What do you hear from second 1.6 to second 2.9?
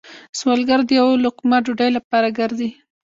ډوډۍ لپاره گرځي